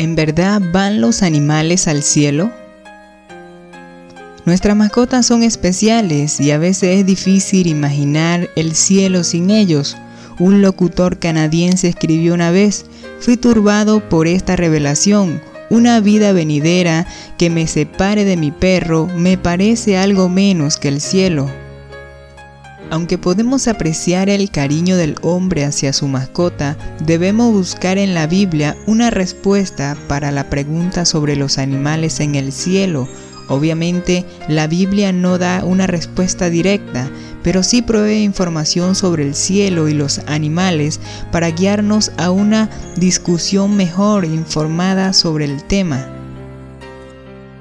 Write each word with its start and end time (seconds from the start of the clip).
¿En 0.00 0.14
verdad 0.14 0.62
van 0.72 1.02
los 1.02 1.22
animales 1.22 1.86
al 1.86 2.02
cielo? 2.02 2.50
Nuestras 4.46 4.74
mascotas 4.74 5.26
son 5.26 5.42
especiales 5.42 6.40
y 6.40 6.52
a 6.52 6.56
veces 6.56 7.00
es 7.00 7.04
difícil 7.04 7.66
imaginar 7.66 8.48
el 8.56 8.74
cielo 8.74 9.24
sin 9.24 9.50
ellos. 9.50 9.98
Un 10.38 10.62
locutor 10.62 11.18
canadiense 11.18 11.86
escribió 11.86 12.32
una 12.32 12.50
vez, 12.50 12.86
fui 13.20 13.36
turbado 13.36 14.08
por 14.08 14.26
esta 14.26 14.56
revelación. 14.56 15.42
Una 15.68 16.00
vida 16.00 16.32
venidera 16.32 17.06
que 17.36 17.50
me 17.50 17.66
separe 17.66 18.24
de 18.24 18.38
mi 18.38 18.52
perro 18.52 19.06
me 19.06 19.36
parece 19.36 19.98
algo 19.98 20.30
menos 20.30 20.78
que 20.78 20.88
el 20.88 21.02
cielo. 21.02 21.50
Aunque 22.90 23.18
podemos 23.18 23.68
apreciar 23.68 24.28
el 24.28 24.50
cariño 24.50 24.96
del 24.96 25.14
hombre 25.22 25.64
hacia 25.64 25.92
su 25.92 26.08
mascota, 26.08 26.76
debemos 27.06 27.52
buscar 27.52 27.98
en 27.98 28.14
la 28.14 28.26
Biblia 28.26 28.76
una 28.88 29.10
respuesta 29.10 29.96
para 30.08 30.32
la 30.32 30.50
pregunta 30.50 31.04
sobre 31.04 31.36
los 31.36 31.58
animales 31.58 32.18
en 32.18 32.34
el 32.34 32.50
cielo. 32.50 33.08
Obviamente, 33.48 34.24
la 34.48 34.66
Biblia 34.66 35.12
no 35.12 35.38
da 35.38 35.62
una 35.64 35.86
respuesta 35.86 36.50
directa, 36.50 37.08
pero 37.44 37.62
sí 37.62 37.80
provee 37.80 38.24
información 38.24 38.96
sobre 38.96 39.24
el 39.24 39.36
cielo 39.36 39.88
y 39.88 39.94
los 39.94 40.18
animales 40.26 40.98
para 41.30 41.50
guiarnos 41.50 42.10
a 42.16 42.32
una 42.32 42.70
discusión 42.96 43.76
mejor 43.76 44.24
informada 44.24 45.12
sobre 45.12 45.44
el 45.44 45.62
tema. 45.62 46.08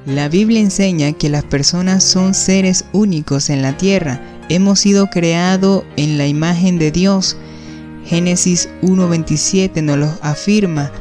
La 0.08 0.28
Biblia 0.28 0.60
enseña 0.60 1.14
que 1.14 1.30
las 1.30 1.44
personas 1.44 2.04
son 2.04 2.34
seres 2.34 2.86
únicos 2.94 3.52
en 3.52 3.62
la 3.62 3.78
tierra 3.78 4.20
hemos 4.50 4.80
sido 4.80 5.08
creados 5.08 5.84
en 5.96 6.18
la 6.18 6.28
imagen 6.28 6.78
de 6.78 6.92
Dios. 6.92 7.38
Génesis 8.06 8.70
1.27 8.82 9.84
nos 9.84 9.98
lo 9.98 10.10
afirma 10.22 10.92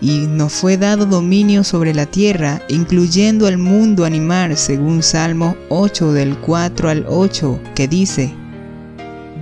y 0.00 0.26
nos 0.26 0.52
fue 0.52 0.76
dado 0.76 1.06
dominio 1.06 1.64
sobre 1.64 1.94
la 1.94 2.06
tierra, 2.06 2.60
incluyendo 2.68 3.48
el 3.48 3.56
mundo 3.56 4.04
animal, 4.04 4.56
según 4.56 5.02
Salmo 5.02 5.56
8 5.68 6.12
del 6.12 6.36
4 6.38 6.88
al 6.88 7.06
8, 7.08 7.60
que 7.74 7.88
dice, 7.88 8.34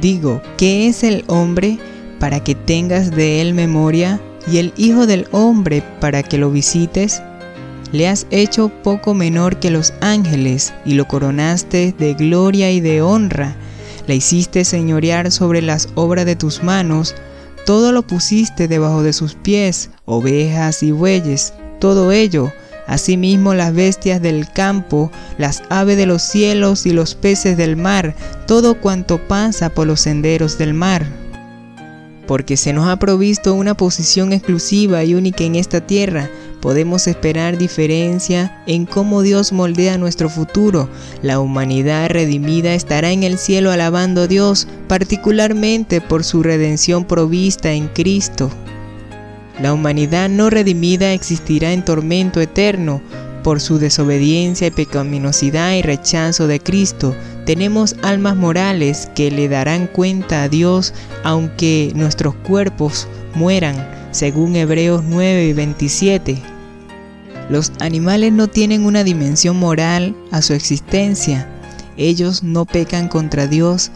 Digo, 0.00 0.42
¿qué 0.56 0.86
es 0.86 1.02
el 1.02 1.24
hombre 1.26 1.78
para 2.18 2.44
que 2.44 2.54
tengas 2.54 3.10
de 3.10 3.40
él 3.40 3.54
memoria, 3.54 4.20
y 4.50 4.58
el 4.58 4.72
Hijo 4.76 5.06
del 5.06 5.26
hombre 5.32 5.82
para 6.00 6.22
que 6.22 6.38
lo 6.38 6.50
visites? 6.50 7.22
Le 7.92 8.08
has 8.08 8.26
hecho 8.30 8.68
poco 8.82 9.14
menor 9.14 9.58
que 9.58 9.70
los 9.70 9.92
ángeles 10.00 10.72
y 10.84 10.94
lo 10.94 11.08
coronaste 11.08 11.94
de 11.98 12.14
gloria 12.14 12.70
y 12.70 12.80
de 12.80 13.02
honra. 13.02 13.56
Le 14.06 14.16
hiciste 14.16 14.64
señorear 14.64 15.30
sobre 15.30 15.62
las 15.62 15.88
obras 15.94 16.26
de 16.26 16.36
tus 16.36 16.62
manos, 16.62 17.14
todo 17.66 17.92
lo 17.92 18.02
pusiste 18.02 18.68
debajo 18.68 19.02
de 19.02 19.12
sus 19.12 19.34
pies, 19.34 19.90
ovejas 20.04 20.82
y 20.82 20.92
bueyes, 20.92 21.52
todo 21.78 22.10
ello, 22.12 22.52
asimismo 22.86 23.54
las 23.54 23.72
bestias 23.72 24.20
del 24.20 24.50
campo, 24.50 25.10
las 25.38 25.62
aves 25.68 25.96
de 25.96 26.06
los 26.06 26.22
cielos 26.22 26.86
y 26.86 26.90
los 26.90 27.14
peces 27.14 27.56
del 27.56 27.76
mar, 27.76 28.14
todo 28.46 28.80
cuanto 28.80 29.18
pasa 29.28 29.70
por 29.70 29.86
los 29.86 30.00
senderos 30.00 30.58
del 30.58 30.74
mar. 30.74 31.06
Porque 32.26 32.56
se 32.56 32.72
nos 32.72 32.88
ha 32.88 32.96
provisto 32.98 33.54
una 33.54 33.76
posición 33.76 34.32
exclusiva 34.32 35.04
y 35.04 35.14
única 35.14 35.44
en 35.44 35.56
esta 35.56 35.80
tierra, 35.86 36.30
podemos 36.60 37.06
esperar 37.06 37.58
diferencia 37.58 38.62
en 38.66 38.86
cómo 38.86 39.22
Dios 39.22 39.52
moldea 39.52 39.98
nuestro 39.98 40.28
futuro. 40.28 40.88
La 41.22 41.40
humanidad 41.40 42.10
redimida 42.10 42.74
estará 42.74 43.10
en 43.10 43.22
el 43.22 43.38
cielo 43.38 43.70
alabando 43.72 44.22
a 44.22 44.26
Dios, 44.26 44.68
particularmente 44.88 46.00
por 46.00 46.24
su 46.24 46.42
redención 46.42 47.04
provista 47.04 47.72
en 47.72 47.88
Cristo. 47.88 48.50
La 49.60 49.74
humanidad 49.74 50.28
no 50.28 50.50
redimida 50.50 51.12
existirá 51.12 51.72
en 51.72 51.84
tormento 51.84 52.40
eterno, 52.40 53.02
por 53.42 53.60
su 53.60 53.78
desobediencia 53.78 54.66
y 54.66 54.70
pecaminosidad 54.70 55.74
y 55.74 55.82
rechazo 55.82 56.46
de 56.46 56.60
Cristo, 56.60 57.14
tenemos 57.46 57.96
almas 58.02 58.36
morales 58.36 59.10
que 59.14 59.30
le 59.30 59.48
darán 59.48 59.86
cuenta 59.86 60.42
a 60.42 60.48
Dios 60.48 60.94
aunque 61.24 61.92
nuestros 61.94 62.34
cuerpos 62.34 63.08
mueran, 63.34 63.74
según 64.12 64.56
Hebreos 64.56 65.02
9 65.04 65.46
y 65.46 65.52
27. 65.52 66.49
Los 67.50 67.72
animales 67.80 68.32
no 68.32 68.48
tienen 68.48 68.86
una 68.86 69.04
dimensión 69.04 69.58
moral 69.58 70.16
a 70.30 70.40
su 70.40 70.54
existencia. 70.54 71.46
Ellos 71.96 72.42
no 72.42 72.64
pecan 72.64 73.08
contra 73.08 73.46
Dios, 73.46 73.90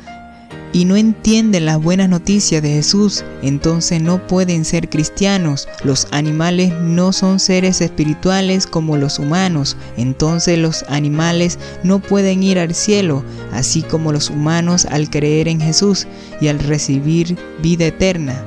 y 0.75 0.87
no 0.87 0.97
entienden 0.97 1.67
las 1.67 1.81
buenas 1.81 2.09
noticias 2.09 2.61
de 2.61 2.71
Jesús, 2.71 3.25
entonces 3.43 4.03
no 4.03 4.27
pueden 4.27 4.65
ser 4.65 4.91
cristianos. 4.91 5.69
Los 5.85 6.09
animales 6.11 6.73
no 6.83 7.13
son 7.13 7.39
seres 7.39 7.81
espirituales 7.81 8.67
como 8.67 8.97
los 8.97 9.21
humanos, 9.21 9.77
entonces 9.97 10.59
los 10.59 10.85
animales 10.89 11.61
no 11.85 12.01
pueden 12.01 12.43
ir 12.43 12.59
al 12.59 12.75
cielo, 12.75 13.23
así 13.53 13.83
como 13.83 14.11
los 14.11 14.31
humanos 14.31 14.85
al 14.87 15.09
creer 15.11 15.47
en 15.47 15.61
Jesús 15.61 16.09
y 16.41 16.49
al 16.49 16.59
recibir 16.59 17.39
vida 17.63 17.87
eterna. 17.87 18.43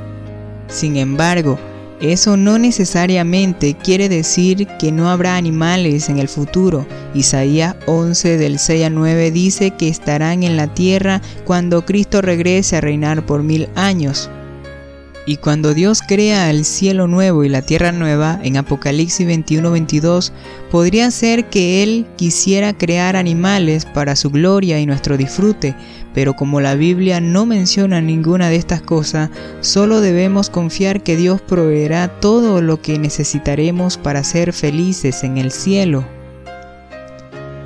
Sin 0.67 0.97
embargo, 0.97 1.57
eso 2.02 2.38
no 2.38 2.59
necesariamente 2.59 3.74
quiere 3.74 4.09
decir 4.09 4.68
que 4.80 4.91
no 4.91 5.09
habrá 5.09 5.35
animales 5.35 6.09
en 6.09 6.19
el 6.19 6.28
futuro. 6.28 6.85
Isaías 7.13 7.75
11 7.88 8.38
del 8.38 8.59
6 8.59 8.85
a 8.85 8.90
9 8.90 9.31
dice 9.31 9.72
que 9.72 9.88
estarán 9.88 10.44
en 10.44 10.58
la 10.58 10.74
tierra 10.74 11.22
cuando 11.46 11.85
Cristo 11.85 12.22
regrese 12.22 12.78
a 12.78 12.81
reinar 12.81 13.25
por 13.25 13.44
mil 13.44 13.68
años. 13.75 14.30
Y 15.28 15.36
cuando 15.36 15.74
Dios 15.74 16.02
crea 16.02 16.50
el 16.50 16.64
cielo 16.64 17.06
nuevo 17.06 17.44
y 17.44 17.50
la 17.50 17.62
tierra 17.62 17.92
nueva, 17.92 18.40
en 18.44 18.56
Apocalipsis 18.56 19.28
21-22, 19.28 20.32
podría 20.72 21.12
ser 21.12 21.50
que 21.50 21.84
Él 21.84 22.08
quisiera 22.16 22.78
crear 22.78 23.18
animales 23.18 23.86
para 23.86 24.16
su 24.16 24.30
gloria 24.30 24.80
y 24.80 24.86
nuestro 24.86 25.18
disfrute, 25.18 25.76
pero 26.14 26.34
como 26.34 26.62
la 26.62 26.76
Biblia 26.76 27.20
no 27.20 27.46
menciona 27.46 28.00
ninguna 28.00 28.48
de 28.48 28.56
estas 28.56 28.82
cosas, 28.82 29.30
solo 29.60 30.00
debemos 30.00 30.50
confiar 30.50 31.04
que 31.04 31.18
Dios 31.18 31.42
proveerá 31.42 32.08
todo 32.22 32.62
lo 32.62 32.82
que 32.82 32.98
necesitaremos 32.98 33.98
para 33.98 34.24
ser 34.24 34.54
felices 34.54 35.26
en 35.26 35.38
el 35.38 35.52
cielo. 35.52 36.06